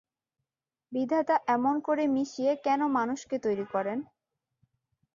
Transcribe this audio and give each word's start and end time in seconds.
বিধাতা 0.91 1.35
এমন 1.47 1.75
করে 1.79 2.03
মিশিয়ে 2.07 2.53
কেন 2.65 2.81
মানুষকে 2.97 3.35
তৈরি 3.45 3.65
করেন? 3.73 3.97